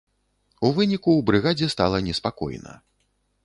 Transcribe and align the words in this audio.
У 0.65 0.71
выніку 0.79 1.09
ў 1.17 1.21
брыгадзе 1.29 1.67
стала 1.77 1.97
неспакойна. 2.09 2.73